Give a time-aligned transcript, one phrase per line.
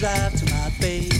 [0.00, 1.19] drive to my baby.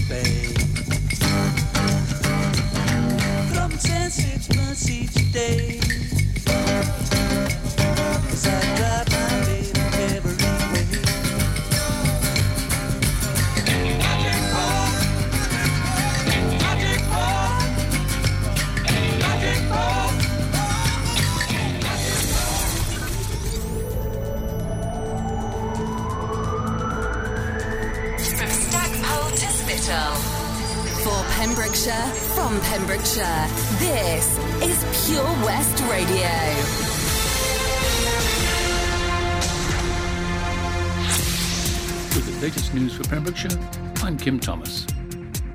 [44.20, 44.86] Kim Thomas.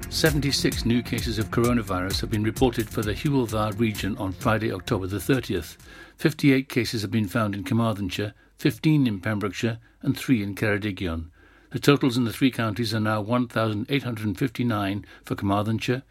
[0.10, 5.06] 76 new cases of coronavirus have been reported for the Dda region on Friday, October
[5.06, 5.78] the 30th.
[6.18, 11.26] 58 cases have been found in Carmarthenshire, 15 in Pembrokeshire, and 3 in Ceredigion.
[11.70, 16.02] The totals in the three counties are now 1,859 for Carmarthenshire,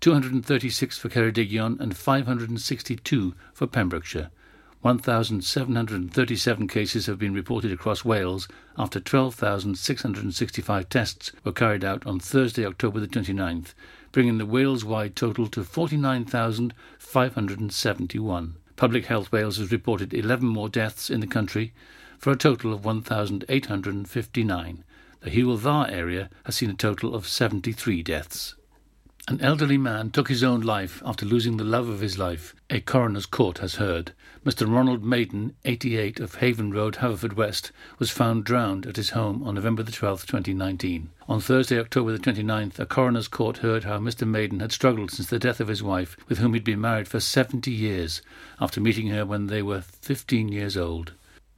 [0.00, 4.28] 236 for Ceredigion, and 562 for Pembrokeshire.
[4.82, 12.66] 1,737 cases have been reported across Wales after 12,665 tests were carried out on Thursday,
[12.66, 13.74] October the 29th,
[14.10, 18.56] bringing the Wales-wide total to 49,571.
[18.74, 21.72] Public Health Wales has reported 11 more deaths in the country
[22.18, 24.84] for a total of 1,859.
[25.20, 28.56] The Hywel Dda area has seen a total of 73 deaths.
[29.28, 32.80] An elderly man took his own life after losing the love of his life, a
[32.80, 34.10] coroner's court has heard.
[34.44, 34.68] Mr.
[34.68, 39.84] Ronald Maiden, 88, of Haven Road, Haverfordwest, was found drowned at his home on November
[39.84, 41.10] 12, 2019.
[41.28, 44.26] On Thursday, October the 29th, a coroner's court heard how Mr.
[44.26, 47.20] Maiden had struggled since the death of his wife, with whom he'd been married for
[47.20, 48.22] 70 years,
[48.60, 51.12] after meeting her when they were 15 years old.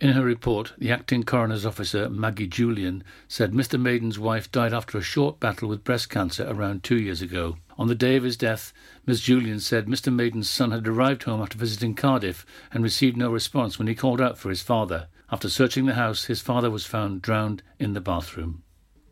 [0.04, 3.80] In her report, the acting coroner's officer, Maggie Julian, said Mr.
[3.80, 7.56] Maiden's wife died after a short battle with breast cancer around two years ago.
[7.78, 8.74] On the day of his death,
[9.06, 10.12] Miss Julian said Mr.
[10.12, 14.20] Maiden's son had arrived home after visiting Cardiff and received no response when he called
[14.20, 15.08] out for his father.
[15.32, 18.62] After searching the house, his father was found drowned in the bathroom.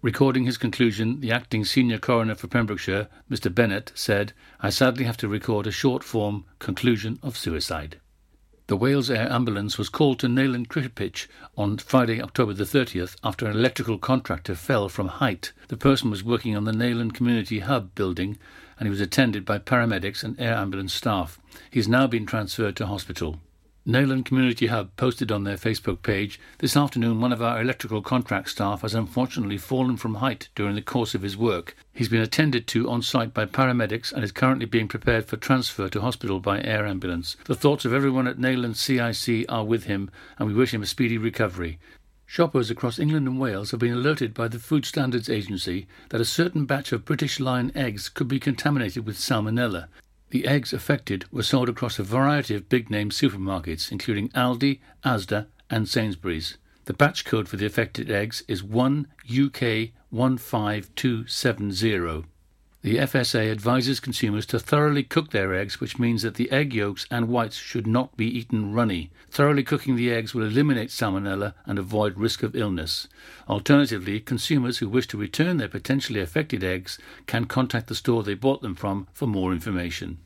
[0.02, 3.54] Recording his conclusion, the acting senior coroner for Pembrokeshire, Mr.
[3.54, 7.96] Bennett, said, I sadly have to record a short form conclusion of suicide.
[8.68, 11.28] The Wales Air Ambulance was called to Neyland Cricket Pitch
[11.58, 15.52] on Friday, October the 30th, after an electrical contractor fell from height.
[15.66, 18.38] The person was working on the Neyland Community Hub building
[18.78, 21.40] and he was attended by paramedics and air ambulance staff.
[21.70, 23.40] He has now been transferred to hospital.
[23.86, 28.48] Neyland Community Hub posted on their Facebook page This afternoon, one of our electrical contract
[28.48, 31.74] staff has unfortunately fallen from height during the course of his work.
[31.92, 35.88] He's been attended to on site by paramedics and is currently being prepared for transfer
[35.88, 37.36] to hospital by air ambulance.
[37.46, 40.86] The thoughts of everyone at Neyland CIC are with him, and we wish him a
[40.86, 41.80] speedy recovery.
[42.24, 46.24] Shoppers across England and Wales have been alerted by the Food Standards Agency that a
[46.24, 49.88] certain batch of British Lion eggs could be contaminated with salmonella.
[50.32, 55.48] The eggs affected were sold across a variety of big name supermarkets, including Aldi, Asda,
[55.68, 56.56] and Sainsbury's.
[56.86, 62.24] The batch code for the affected eggs is 1 UK 15270.
[62.82, 67.06] The FSA advises consumers to thoroughly cook their eggs, which means that the egg yolks
[67.12, 69.12] and whites should not be eaten runny.
[69.30, 73.06] Thoroughly cooking the eggs will eliminate salmonella and avoid risk of illness.
[73.48, 78.34] Alternatively, consumers who wish to return their potentially affected eggs can contact the store they
[78.34, 80.18] bought them from for more information.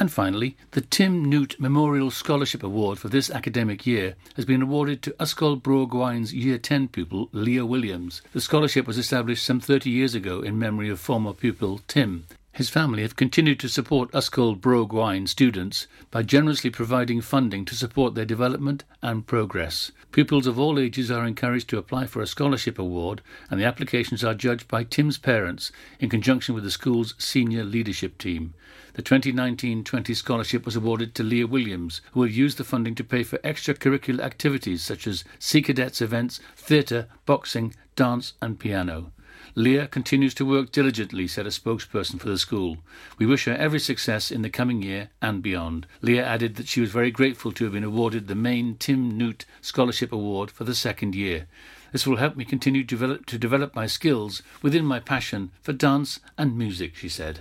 [0.00, 5.02] And finally, the Tim Newt Memorial Scholarship Award for this academic year has been awarded
[5.02, 8.22] to Ysgol Bro Gwaun's Year 10 pupil Leah Williams.
[8.32, 12.26] The scholarship was established some 30 years ago in memory of former pupil Tim.
[12.58, 17.76] His family have continued to support Ysgol Bro Gwaun students by generously providing funding to
[17.76, 19.92] support their development and progress.
[20.10, 24.24] Pupils of all ages are encouraged to apply for a scholarship award, and the applications
[24.24, 25.70] are judged by Tim's parents
[26.00, 28.54] in conjunction with the school's senior leadership team.
[28.94, 33.22] The 2019-20 scholarship was awarded to Leah Williams, who will use the funding to pay
[33.22, 39.12] for extracurricular activities such as Sea Cadets events, theatre, boxing, dance and piano.
[39.54, 42.78] Leah continues to work diligently, said a spokesperson for the school.
[43.18, 45.86] We wish her every success in the coming year and beyond.
[46.02, 49.44] Leah added that she was very grateful to have been awarded the main Tim Newt
[49.60, 51.46] Scholarship Award for the second year.
[51.92, 55.72] This will help me continue to develop, to develop my skills within my passion for
[55.72, 57.40] dance and music, she said.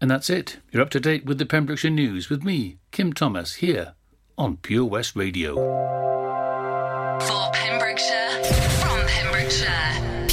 [0.00, 0.58] And that's it.
[0.70, 3.94] You're up to date with the Pembrokeshire News with me, Kim Thomas, here
[4.36, 6.07] on Pure West Radio.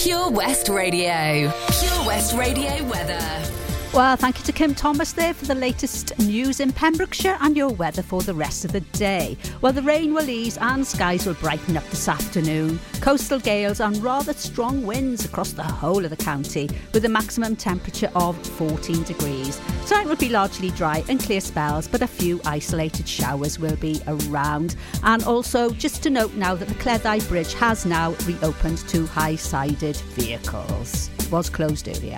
[0.06, 1.52] Pure West Radio.
[1.80, 3.55] Pure West Radio weather.
[3.96, 7.70] Well, thank you to Kim Thomas there for the latest news in Pembrokeshire and your
[7.70, 9.38] weather for the rest of the day.
[9.62, 12.78] Well, the rain will ease and skies will brighten up this afternoon.
[13.00, 17.56] Coastal gales and rather strong winds across the whole of the county with a maximum
[17.56, 19.62] temperature of 14 degrees.
[19.88, 24.02] Tonight will be largely dry and clear spells, but a few isolated showers will be
[24.08, 24.76] around.
[25.04, 29.38] And also, just to note now that the Cleddau Bridge has now reopened to high
[29.38, 31.10] sided vehicles.
[31.18, 32.18] It was closed earlier.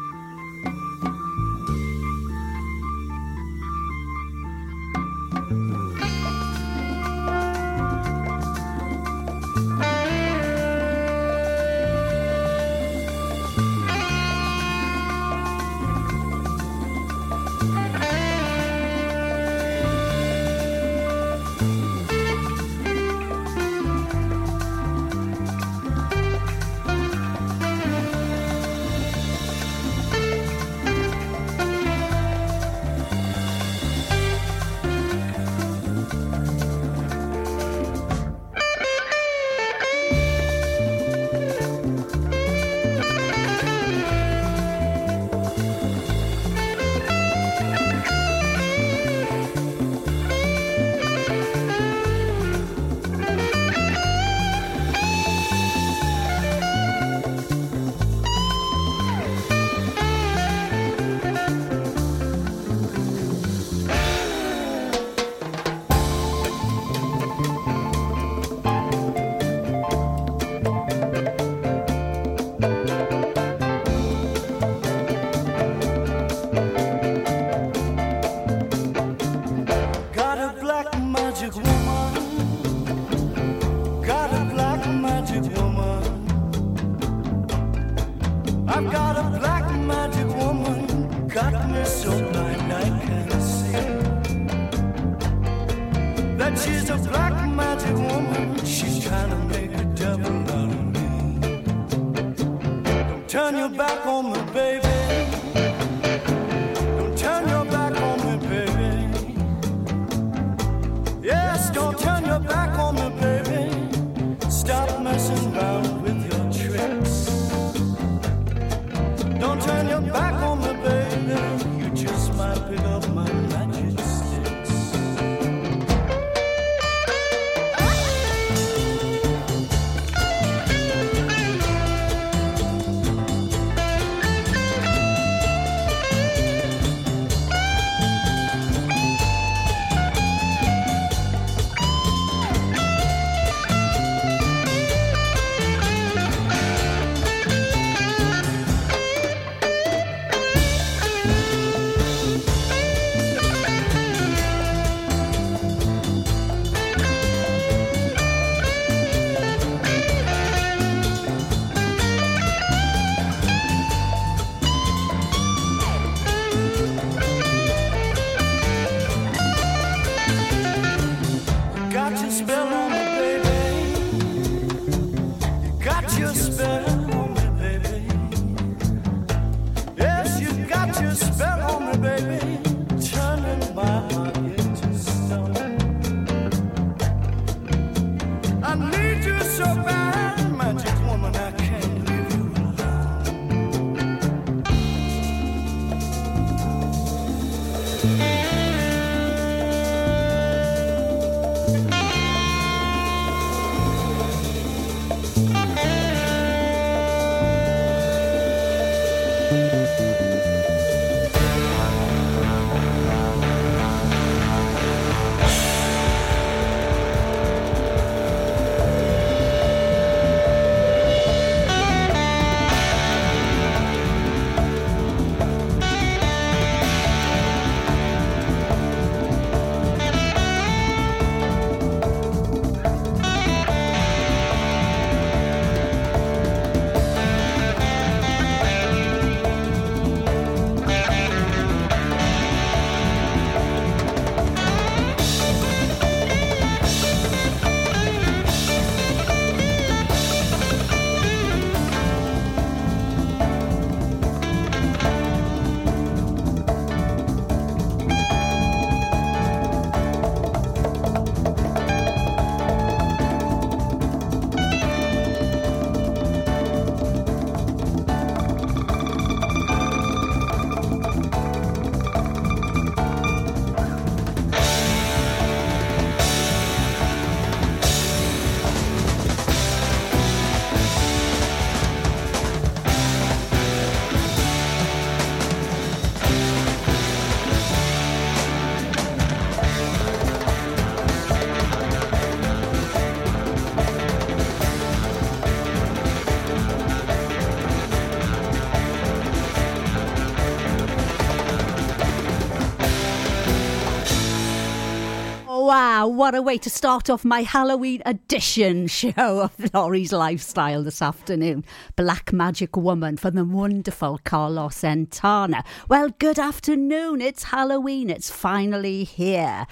[306.11, 311.63] What a way to start off my Halloween edition show of Lawrie's Lifestyle this afternoon.
[311.95, 315.63] Black Magic Woman for the wonderful Carlos Santana.
[315.87, 317.21] Well, good afternoon.
[317.21, 318.09] It's Halloween.
[318.09, 319.65] It's finally here.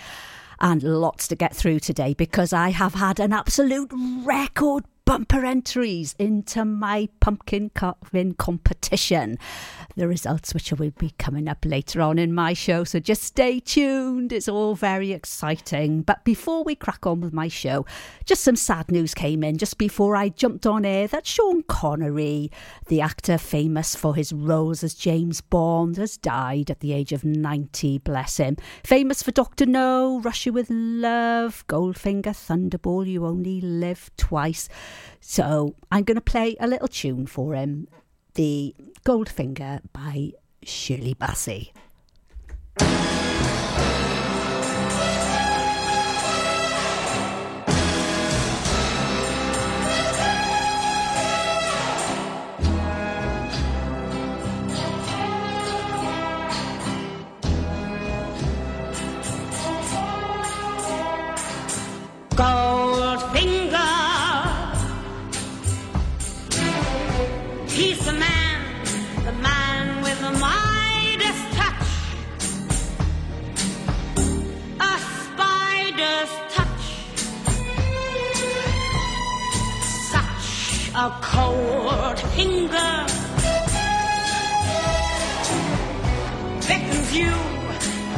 [0.61, 6.15] And lots to get through today because I have had an absolute record bumper entries
[6.19, 9.39] into my pumpkin carving competition.
[9.95, 13.59] The results, which will be coming up later on in my show, so just stay
[13.59, 14.31] tuned.
[14.31, 16.03] It's all very exciting.
[16.03, 17.87] But before we crack on with my show,
[18.25, 22.51] just some sad news came in just before I jumped on air that Sean Connery,
[22.85, 27.25] the actor famous for his roles as James Bond, has died at the age of
[27.25, 28.57] 90, bless him.
[28.83, 29.65] Famous for Dr.
[29.65, 34.69] No, Russia with Love, Goldfinger, Thunderball, You Only Live Twice.
[35.19, 37.87] So I'm going to play a little tune for him
[38.35, 38.75] The
[39.05, 40.31] Goldfinger by
[40.63, 41.71] Shirley Bassey.
[80.99, 82.93] A cold finger.
[86.67, 87.31] Beckons you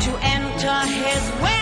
[0.06, 1.61] to enter his web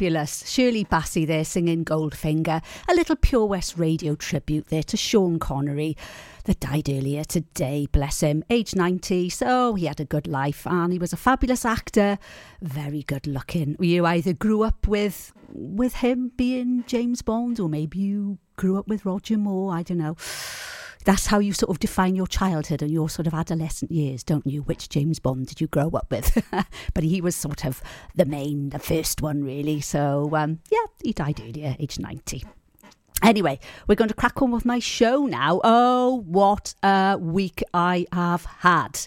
[0.00, 0.50] fabulous.
[0.50, 2.62] Shirley Bassey there singing Goldfinger.
[2.88, 5.94] A little Pure West radio tribute there to Sean Connery
[6.44, 8.42] that died earlier today, bless him.
[8.48, 12.18] Age 90, so he had a good life and he was a fabulous actor,
[12.62, 13.76] very good looking.
[13.78, 18.88] You either grew up with with him being James Bond or maybe you grew up
[18.88, 20.16] with Roger Moore, I don't know
[21.04, 24.46] that's how you sort of define your childhood and your sort of adolescent years, don't
[24.46, 24.62] you?
[24.62, 26.44] Which James Bond did you grow up with?
[26.94, 27.82] but he was sort of
[28.14, 29.80] the main, the first one, really.
[29.80, 32.44] So, um, yeah, he died earlier, age 90.
[33.22, 35.60] Anyway, we're going to crack on with my show now.
[35.62, 39.06] Oh, what a week I have had.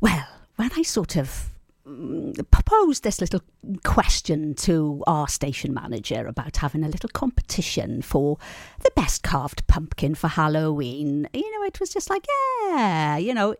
[0.00, 1.50] Well, when I sort of
[1.86, 3.42] Mm, proposed this little
[3.84, 8.38] question to our station manager about having a little competition for
[8.82, 11.28] the best carved pumpkin for Halloween.
[11.34, 12.24] You know, it was just like,
[12.70, 13.54] yeah, you know,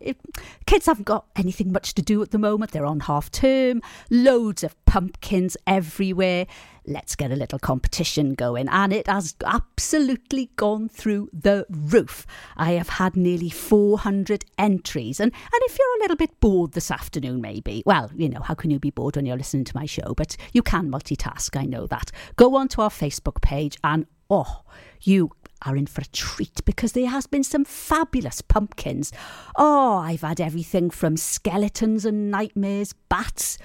[0.65, 2.71] kids haven't got anything much to do at the moment.
[2.71, 6.47] They're on half term, loads of pumpkins everywhere.
[6.87, 8.69] Let's get a little competition going.
[8.69, 12.27] And it has absolutely gone through the roof.
[12.57, 15.21] I have had nearly 400 entries.
[15.21, 18.55] And, and if you're a little bit bored this afternoon, maybe, well, you know, how
[18.55, 20.15] can you be bored when you're listening to my show?
[20.17, 22.11] But you can multitask, I know that.
[22.37, 24.63] Go on to our Facebook page and, oh,
[25.01, 25.31] you
[25.63, 29.13] are in for a treat because there has been some fabulous pumpkins.
[29.57, 33.59] Oh, I've had everything from skeletons and nightmares, bats,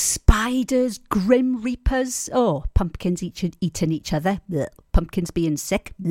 [0.00, 2.28] spiders, grim reapers.
[2.32, 4.40] Oh, pumpkins each eating each other.
[4.50, 4.68] Blech.
[4.92, 5.92] Pumpkins being sick.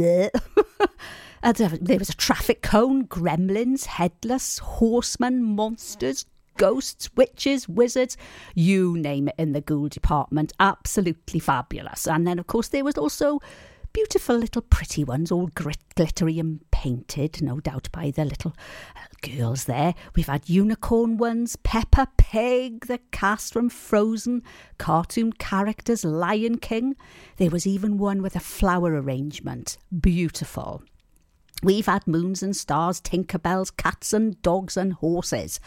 [1.41, 6.25] There there was a traffic cone, gremlins, headless, horsemen, monsters,
[6.58, 8.17] ghosts, witches, wizards,
[8.55, 10.51] you name it in the ghoul department.
[10.60, 12.08] Absolutely fabulous.
[12.08, 13.39] And then, of course, there was also
[13.93, 18.53] beautiful little pretty ones, all grit, glittery and painted, no doubt by the little
[18.96, 19.93] uh, girls there.
[20.15, 24.43] We've had unicorn ones, Peppa Pig, the cast from Frozen,
[24.77, 26.96] cartoon characters, Lion King.
[27.38, 29.77] There was even one with a flower arrangement.
[30.00, 30.84] Beautiful.
[31.62, 35.60] We've had moons and stars, Tinkerbells, cats and dogs and horses.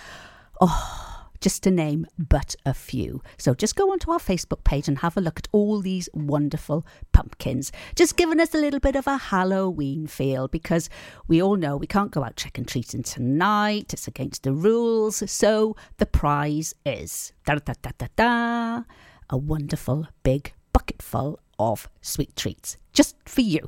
[0.60, 1.11] Oh,
[1.42, 3.22] just to name but a few.
[3.36, 6.86] So just go onto our Facebook page and have a look at all these wonderful
[7.12, 7.70] pumpkins.
[7.94, 10.88] Just giving us a little bit of a Halloween feel because
[11.28, 13.92] we all know we can't go out trick and treating tonight.
[13.92, 15.28] It's against the rules.
[15.30, 18.82] So the prize is da da da da da
[19.28, 23.66] a wonderful big bucketful of sweet treats just for you.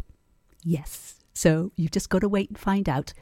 [0.63, 1.21] Yes.
[1.33, 3.13] So you've just got to wait and find out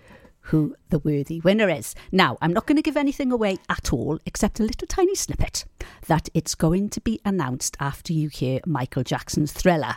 [0.43, 1.95] who the worthy winner is.
[2.11, 5.65] Now, I'm not going to give anything away at all, except a little tiny snippet
[6.07, 9.97] that it's going to be announced after you hear Michael Jackson's thriller.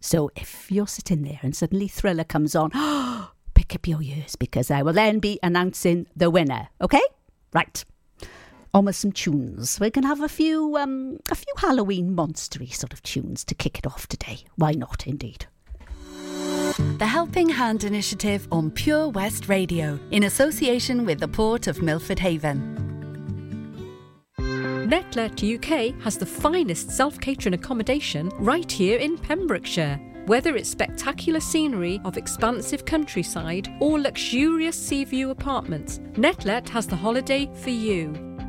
[0.00, 2.70] So if you're sitting there and suddenly thriller comes on,
[3.54, 6.68] pick up your ears because I will then be announcing the winner.
[6.80, 7.02] Okay?
[7.52, 7.84] Right.
[8.74, 9.78] On with some tunes.
[9.78, 13.78] We can have a few um a few Halloween monstery sort of tunes to kick
[13.78, 14.38] it off today.
[14.56, 15.46] Why not indeed?
[16.78, 22.18] The Helping Hand Initiative on Pure West Radio in association with the Port of Milford
[22.18, 22.78] Haven.
[24.38, 30.00] Netlet UK has the finest self catering accommodation right here in Pembrokeshire.
[30.26, 36.96] Whether it's spectacular scenery of expansive countryside or luxurious sea view apartments, Netlet has the
[36.96, 38.31] holiday for you.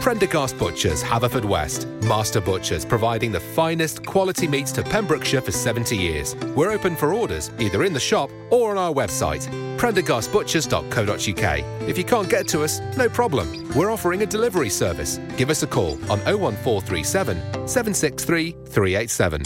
[0.00, 1.86] Prendergast Butchers, Haverfordwest.
[2.04, 6.34] Master Butchers, providing the finest quality meats to Pembrokeshire for 70 years.
[6.56, 11.88] We're open for orders, either in the shop or on our website, prendergastbutchers.co.uk.
[11.88, 13.68] If you can't get to us, no problem.
[13.74, 15.18] We're offering a delivery service.
[15.36, 17.36] Give us a call on 01437
[17.68, 19.42] 763 387.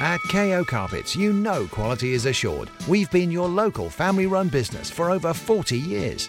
[0.00, 2.68] At KO Carpets, you know quality is assured.
[2.86, 6.28] We've been your local family run business for over 40 years.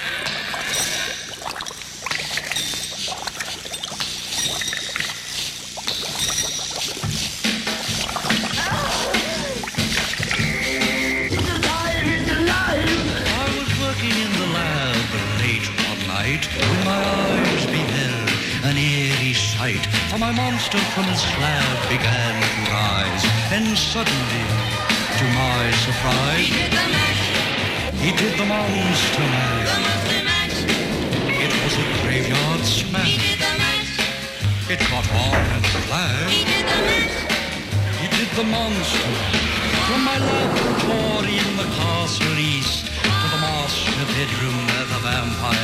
[18.71, 23.23] An eerie sight, for my monster from his slab began to rise.
[23.51, 24.45] And suddenly,
[25.19, 27.23] to my surprise, he did the mash.
[28.05, 29.75] He did the monster mash.
[31.45, 33.11] It was a graveyard smash.
[33.11, 33.91] He did the mash.
[34.71, 36.31] It caught on and flash.
[36.31, 37.17] He did the mash.
[37.99, 39.13] He did the monster
[39.87, 42.00] from my laboratory in the castle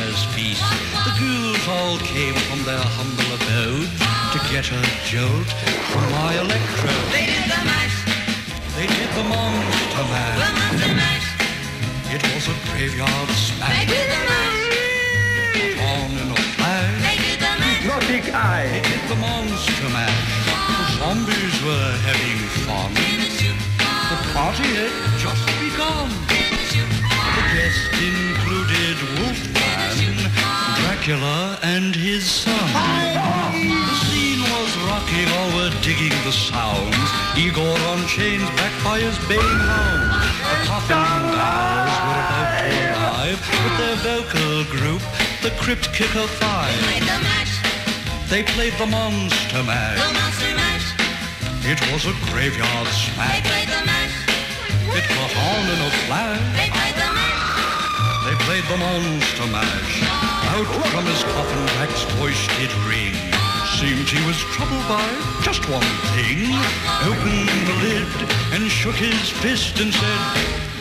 [0.08, 0.62] vampires feast.
[1.04, 3.90] The ghouls all came from their humble abode
[4.32, 5.48] to get a jolt
[5.92, 7.08] from my electrode.
[7.12, 7.96] They did the mash.
[8.76, 10.38] They did the monster mash.
[10.38, 11.28] The monster mash.
[12.14, 13.68] It was a graveyard smash.
[13.68, 14.64] They did the mash.
[15.54, 17.00] It caught on in a flash.
[17.04, 17.78] They did the mash.
[17.80, 18.68] Hypnotic eye.
[18.72, 20.28] They did the monster mash.
[20.48, 22.92] The zombies were having fun.
[24.08, 26.27] The party had just begun.
[31.08, 32.52] Dracula, and his son.
[32.52, 37.08] The scene was rocking, all were digging the sounds.
[37.34, 40.12] Igor on chains, backed by his baying hounds.
[40.52, 41.00] The coffin
[41.32, 45.02] gals were about to arrive with their vocal group,
[45.40, 46.76] the Crypt Kicker Five.
[48.28, 49.96] They played the Monster Mash.
[51.64, 53.48] It was a graveyard smash.
[54.92, 56.52] It caught on in a flash.
[56.52, 56.68] They
[58.44, 60.37] played the Monster Mash.
[60.58, 63.14] Out from his coffin, Jack's voice did ring.
[63.78, 65.06] Seemed he was troubled by
[65.40, 65.86] just one
[66.18, 66.50] thing.
[67.06, 68.10] Opened the lid
[68.50, 70.18] and shook his fist and said,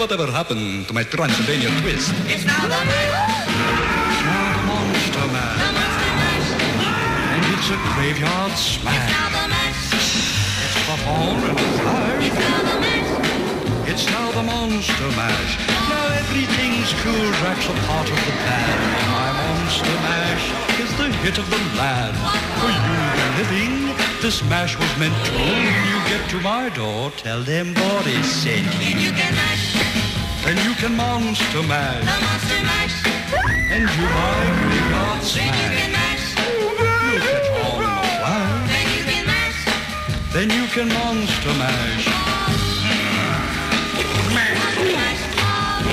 [0.02, 2.10] Whatever happened to my Transylvania twist?
[2.26, 5.62] It's now the It's now the Monster Mash.
[7.38, 9.14] And it's a graveyard smash.
[10.66, 12.26] It's caught on in a flash.
[12.26, 13.90] It's now the mash.
[13.94, 15.54] It's now the Monster Mash.
[15.70, 17.30] Now everything's cool.
[17.46, 19.27] Drac's a part of the plan.
[19.68, 20.48] Monster Mash
[20.80, 22.16] is the hit of the land.
[22.62, 23.74] For you, the living,
[24.22, 25.34] this mash was meant to.
[25.34, 28.96] When you get to my door, tell them Boris sent you.
[28.98, 29.76] You can mash.
[30.46, 32.00] Then you can Monster Mash.
[32.00, 32.96] The Monster Mash.
[33.76, 35.52] And you buy graveyard smash.
[35.52, 36.26] Then you can mash.
[37.04, 38.40] You'll catch on in a.
[38.72, 39.60] Then you can mash.
[40.32, 42.06] Then you can Monster Mash.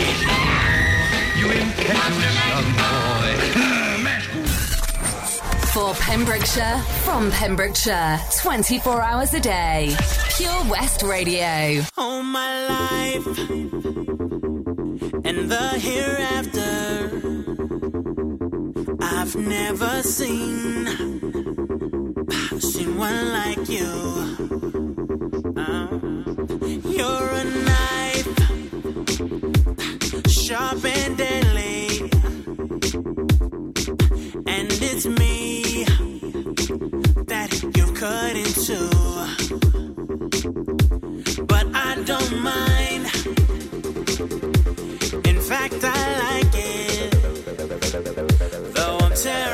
[0.06, 0.33] Young boy.
[5.74, 9.94] For Pembrokeshire, from Pembrokeshire, 24 hours a day.
[10.36, 11.82] Pure West Radio.
[11.98, 13.26] all my life
[15.24, 17.10] and the hereafter.
[19.00, 20.86] I've never seen
[22.60, 23.90] seen one like you.
[25.56, 25.88] Uh,
[26.88, 28.28] you're a knife,
[30.28, 31.73] sharp and deadly,
[34.96, 35.84] it's me
[37.26, 38.78] that you've cut into
[41.46, 43.04] but I don't mind.
[45.26, 47.10] In fact, I like it.
[48.74, 49.53] Though I'm terrified,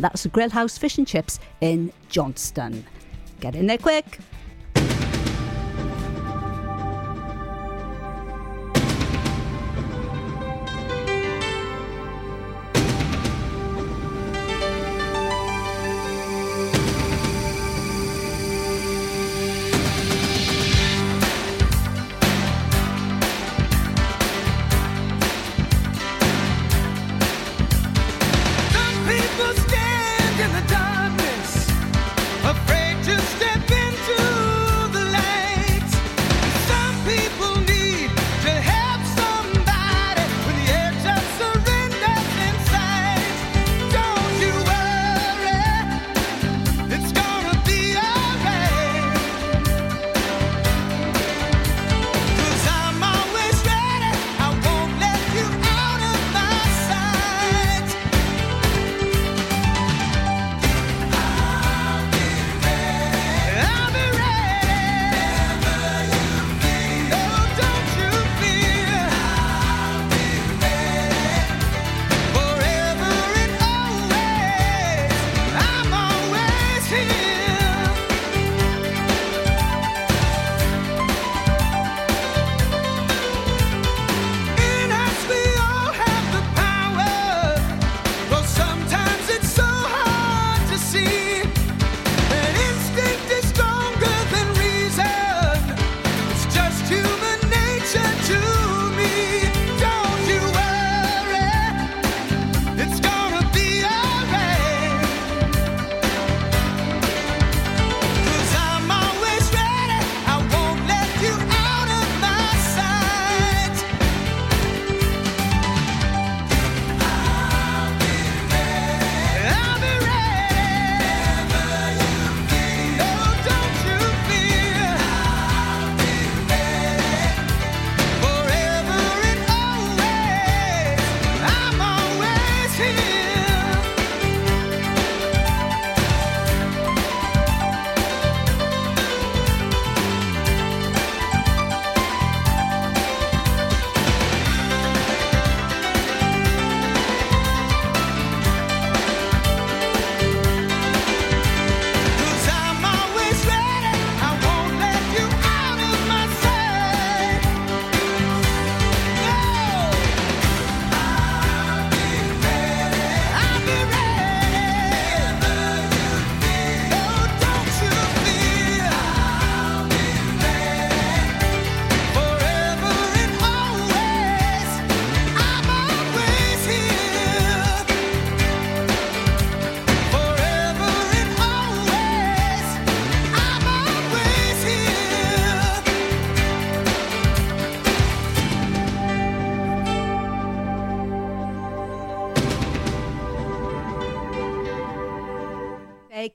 [0.00, 2.86] that's the Grillhouse Fish and Chips in Johnston.
[3.40, 4.18] Get in there quick.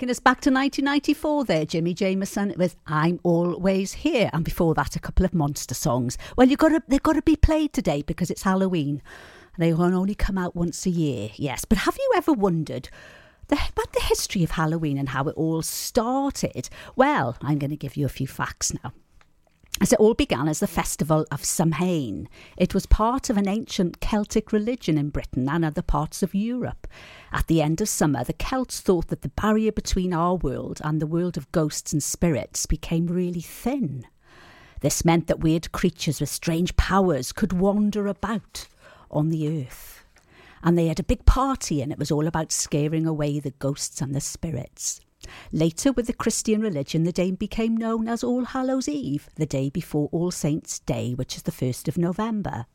[0.05, 4.29] Taking us back to 1994 there, Jimi Jamison with I'm Always Here.
[4.33, 6.15] And before that, a couple of monster songs.
[6.37, 9.01] Well, you got to, they've got to be played today because it's Halloween.
[9.55, 11.65] And they only come out once a year, yes.
[11.65, 12.87] But have you ever wondered
[13.47, 16.69] the, about the history of Halloween and how it all started?
[16.95, 18.93] Well, I'm going to give you a few facts now.
[19.81, 22.29] As it all began as the festival of Samhain.
[22.55, 26.87] It was part of an ancient Celtic religion in Britain and other parts of Europe.
[27.33, 31.01] At the end of summer, the Celts thought that the barrier between our world and
[31.01, 34.07] the world of ghosts and spirits became really thin.
[34.79, 38.67] This meant that weird creatures with strange powers could wander about
[39.11, 40.05] on the earth.
[40.63, 44.01] And they had a big party, and it was all about scaring away the ghosts
[44.01, 45.01] and the spirits.
[45.51, 49.69] Later, with the Christian religion, the day became known as All Hallows Eve, the day
[49.69, 52.65] before All Saints' Day, which is the 1st of November.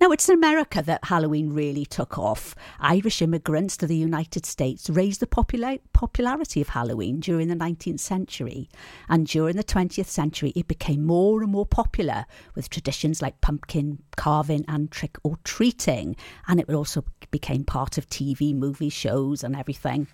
[0.00, 2.54] Now, it's in America that Halloween really took off.
[2.80, 8.00] Irish immigrants to the United States raised the popula- popularity of Halloween during the 19th
[8.00, 8.68] century.
[9.08, 14.02] And during the 20th century, it became more and more popular with traditions like pumpkin
[14.16, 16.16] carving and trick or treating.
[16.48, 20.08] And it also became part of TV, movie shows, and everything.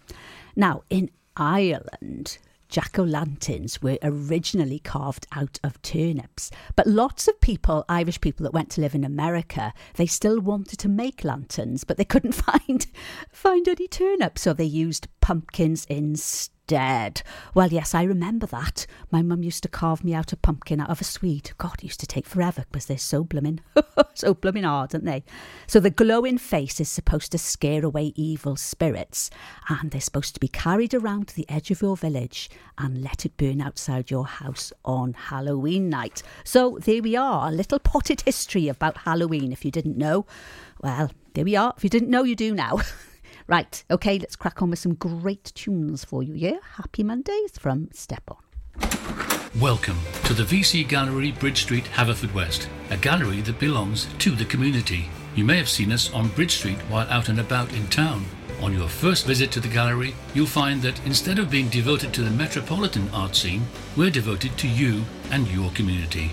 [0.57, 6.51] Now, in Ireland, jack o' lanterns were originally carved out of turnips.
[6.77, 10.79] But lots of people, Irish people that went to live in America, they still wanted
[10.81, 12.87] to make lanterns, but they couldn't find
[13.31, 16.55] find any turnips, so they used pumpkins instead.
[16.69, 18.87] Well, yes, I remember that.
[19.11, 21.53] My mum used to carve me out a pumpkin out of a Swede.
[21.59, 23.61] God, used to take forever because they're so blooming,
[24.15, 25.25] so blooming hard, aren't they?
[25.67, 29.31] So the glowing face is supposed to scare away evil spirits,
[29.69, 33.25] and they're supposed to be carried around to the edge of your village and let
[33.25, 36.23] it burn outside your house on Halloween night.
[36.45, 39.53] So there we are, a little potted history about Halloween.
[39.53, 40.27] If you didn't know,
[40.83, 41.73] well, there we are.
[41.77, 42.81] If you didn't know, you do now.
[43.51, 46.59] Right, okay, let's crack on with some great tunes for you, yeah?
[46.75, 48.37] Happy Mondays from Step On.
[49.59, 55.09] Welcome to the VC Gallery, Bridge Street, Haverfordwest, a gallery that belongs to the community.
[55.35, 58.27] You may have seen us on Bridge Street while out and about in town.
[58.61, 62.23] On your first visit to the gallery, you'll find that instead of being devoted to
[62.25, 63.63] the metropolitan art scene,
[63.97, 66.33] we're devoted to you and your community.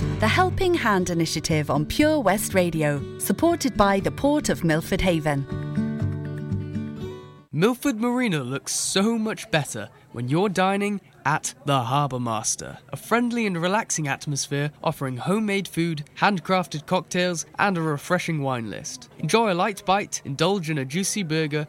[0.00, 5.44] The Helping Hand Initiative on Pure West Radio, supported by the Port of Milford Haven.
[7.52, 13.46] Milford Marina looks so much better when you're dining at the Harbour Master, a friendly
[13.46, 19.10] and relaxing atmosphere offering homemade food, handcrafted cocktails, and a refreshing wine list.
[19.18, 21.68] Enjoy a light bite, indulge in a juicy burger,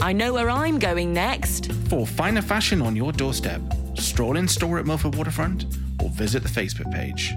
[0.00, 1.72] I know where I'm going next.
[1.88, 3.60] For finer fashion on your doorstep,
[3.94, 5.64] stroll in store at Milford Waterfront
[6.02, 7.34] or visit the Facebook page.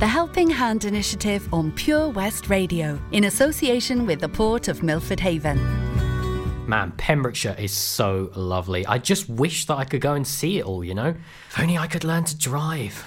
[0.00, 5.20] The Helping Hand Initiative on Pure West Radio, in association with the Port of Milford
[5.20, 5.56] Haven.
[6.66, 8.84] Man, Pembrokeshire is so lovely.
[8.86, 11.14] I just wish that I could go and see it all, you know?
[11.50, 13.06] If only I could learn to drive.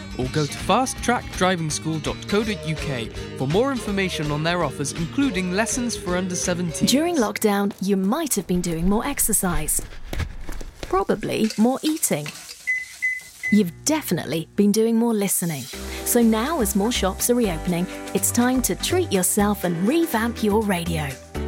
[0.17, 6.87] or go to fasttrackdrivingschool.co.uk for more information on their offers, including lessons for under 17.
[6.87, 9.81] During lockdown, you might have been doing more exercise,
[10.81, 12.27] probably more eating.
[13.51, 15.63] You've definitely been doing more listening.
[16.05, 20.61] So now, as more shops are reopening, it's time to treat yourself and revamp your
[20.61, 21.09] radio.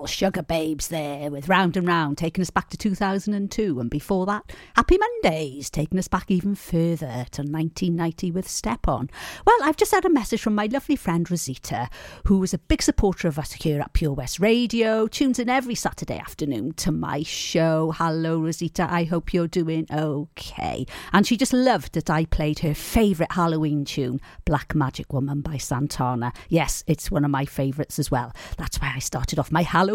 [0.00, 3.78] Beautiful Sugababes there with Round and Round taking us back to 2002.
[3.78, 9.10] And before that, Happy Mondays taking us back even further to 1990 with Step On.
[9.44, 11.90] Well, I've just had a message from my lovely friend Rosita,
[12.24, 15.74] who was a big supporter of us here at Pure West Radio, tunes in every
[15.74, 17.92] Saturday afternoon to my show.
[17.96, 18.86] Hello, Rosita.
[18.90, 20.86] I hope you're doing okay.
[21.12, 25.58] And she just loved that I played her favourite Halloween tune, Black Magic Woman by
[25.58, 26.32] Santana.
[26.48, 28.32] Yes, it's one of my favourites as well.
[28.56, 29.89] That's why I started off my Halloween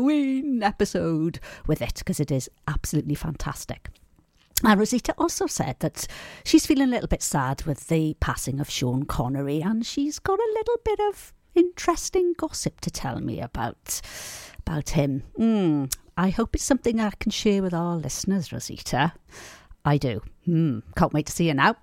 [0.64, 3.90] episode with it, because it is absolutely fantastic.
[4.64, 6.08] And Rosita also said that
[6.44, 10.40] she's feeling a little bit sad with the passing of Sean Connery, and she's got
[10.40, 14.02] a little bit of interesting gossip to tell me about
[14.60, 15.24] about him.
[15.38, 19.14] Mm, I hope it's something I can share with our listeners, Rosita.
[19.86, 20.22] I do.
[20.46, 21.76] Hmm, can't wait to see you now.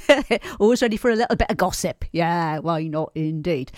[0.60, 2.04] Always ready for a little bit of gossip.
[2.12, 3.72] Yeah, why not indeed.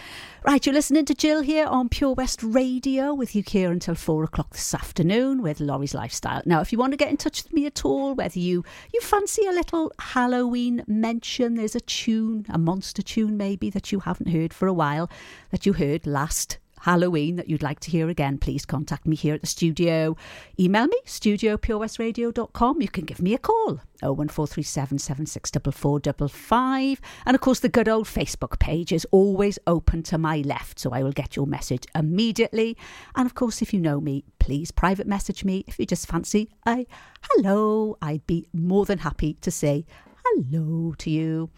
[0.44, 4.24] Right, you're listening to Jill here on Pure West Radio with you here until four
[4.24, 6.42] o'clock this afternoon with Lawrie's Lifestyle.
[6.44, 9.00] Now, if you want to get in touch with me at all, whether you, you
[9.00, 14.30] fancy a little Halloween mention, there's a tune, a monster tune maybe that you haven't
[14.30, 15.08] heard for a while,
[15.50, 19.34] that you heard last Halloween that you'd like to hear again, please contact me here
[19.34, 20.16] at the studio.
[20.58, 22.82] Email me, studiopurewestradio.com.
[22.82, 27.00] You can give me a call, 01437 764455.
[27.26, 30.92] And of course, the good old Facebook page is always open to my left, so
[30.92, 32.76] I will get your message immediately.
[33.16, 36.50] And of course, if you know me, please private message me if you just fancy
[36.66, 36.86] a
[37.22, 37.96] hello.
[38.00, 39.84] I'd be more than happy to say
[40.24, 41.50] hello to you.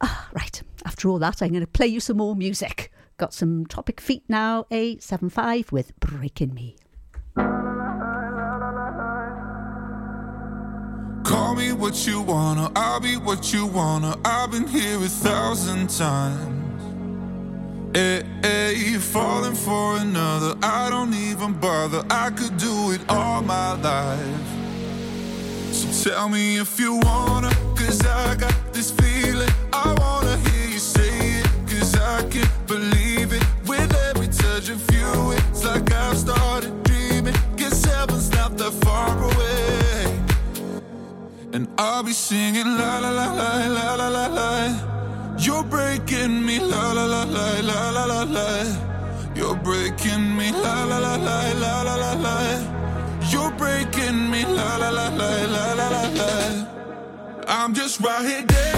[0.00, 2.92] Ah, right, after all that, I'm going to play you some more music.
[3.18, 6.76] Got some Topic Feet now, A7S with Breaking Me.
[11.24, 14.16] Call me what you wanna, I'll be what you wanna.
[14.24, 16.54] I've been here a thousand times.
[17.96, 22.04] Eh, eh, hey, hey, falling for another, I don't even bother.
[22.08, 24.48] I could do it all my life.
[25.72, 29.50] So tell me if you wanna, cause I got this feeling.
[29.72, 30.27] I wanna
[36.08, 37.34] I've started dreaming.
[37.56, 40.18] Guess heaven's not that far away.
[41.52, 45.36] And I'll be singing la la la la la la la la.
[45.38, 48.48] You're breaking me la la la la la la la la.
[49.34, 52.36] You're breaking me la la la la la la la la.
[53.30, 56.32] You're breaking me la la la la la la la la.
[57.46, 58.77] I'm just right here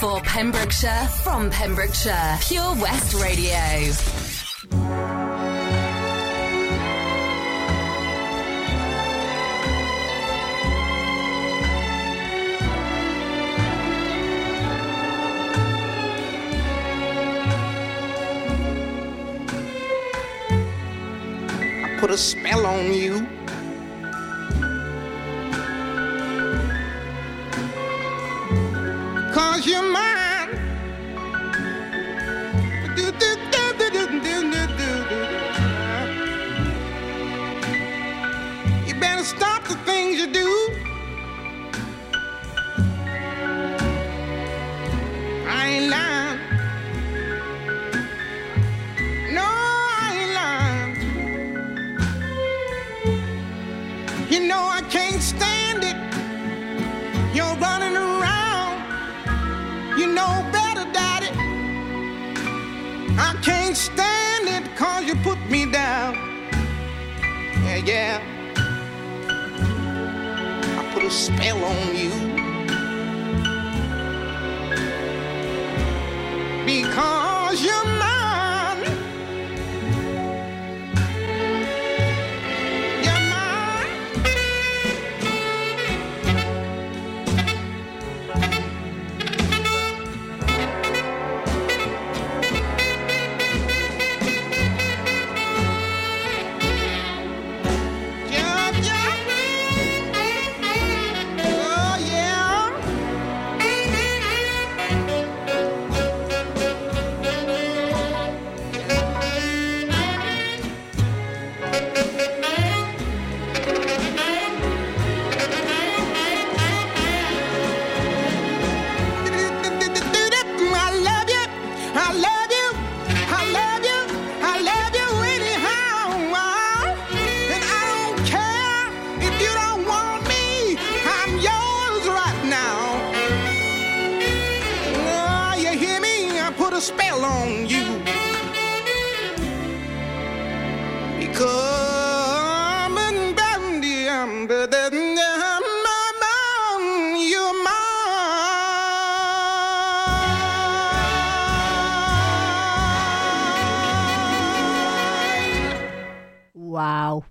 [0.00, 3.56] For Pembrokeshire, from Pembrokeshire, Pure West Radio.
[21.82, 23.17] I put a spell on you.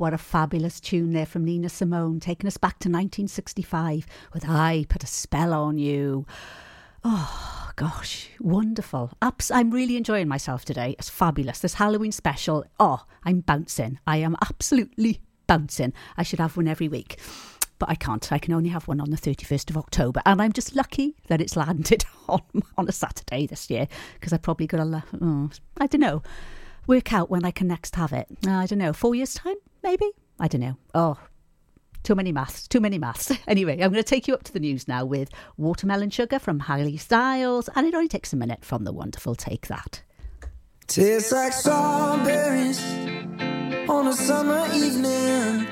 [0.08, 4.86] What a fabulous tune there from Nina Simone, taking us back to 1965 with I
[4.88, 6.26] Put a Spell on You.
[7.04, 9.12] Oh, gosh, wonderful.
[9.22, 10.96] Abs- I'm really enjoying myself today.
[10.98, 11.60] It's fabulous.
[11.60, 14.00] This Halloween special, oh, I'm bouncing.
[14.08, 15.92] I am absolutely bouncing.
[16.16, 17.20] I should have one every week.
[17.78, 18.32] But I can't.
[18.32, 20.22] I can only have one on the 31st of October.
[20.26, 22.44] And I'm just lucky that it's landed on,
[22.78, 25.50] on a Saturday this year because I probably got to, oh,
[25.82, 26.24] I don't know,
[26.88, 28.28] work out when I can next have it.
[28.48, 30.10] I don't know, four years' time, maybe?
[30.40, 30.78] I don't know.
[30.94, 31.18] Oh,
[32.04, 33.32] too many maths, too many maths.
[33.48, 36.60] Anyway, I'm going to take you up to the news now with Watermelon Sugar from
[36.62, 40.04] Harry Styles, and it only takes a minute from the wonderful Take That.
[40.88, 42.82] Tastes like strawberries
[43.90, 45.68] on a summer evening,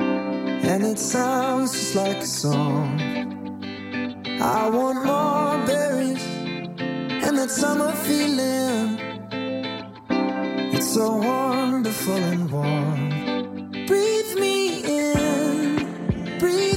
[0.00, 3.00] and it sounds just like a song.
[4.40, 6.22] I want more berries
[7.26, 9.15] and that summer feeling.
[10.78, 13.70] It's so wonderful and warm.
[13.86, 16.75] Breathe me in, breathe